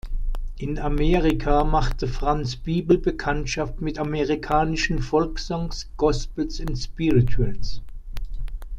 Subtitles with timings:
[0.57, 7.83] In Amerika machte Franz Biebl Bekanntschaft mit amerikanischen Folksongs, Gospels und Spirituals.